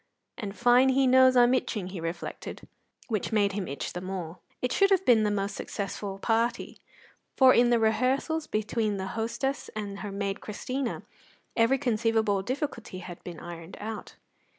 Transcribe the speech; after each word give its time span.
"And 0.35 0.57
fine 0.57 0.89
he 0.89 1.05
knows 1.05 1.35
I'm 1.37 1.53
itching," 1.53 1.89
he 1.89 1.99
reflected, 2.01 2.67
which 3.07 3.31
made 3.31 3.51
him 3.51 3.67
itch 3.67 3.93
the 3.93 4.01
more. 4.01 4.39
It 4.59 4.71
should 4.71 4.89
have 4.89 5.05
been 5.05 5.23
a 5.27 5.29
most 5.29 5.53
successful 5.55 6.17
party, 6.17 6.79
for 7.37 7.53
in 7.53 7.69
the 7.69 7.77
rehearsals 7.77 8.47
between 8.47 8.97
the 8.97 9.09
hostess 9.13 9.69
and 9.75 9.99
her 9.99 10.11
maid 10.11 10.41
Christina 10.41 11.03
every 11.55 11.77
conceivable 11.77 12.41
difficulty 12.41 12.97
had 12.97 13.23
been 13.23 13.39
ironed 13.39 13.77
out. 13.79 14.15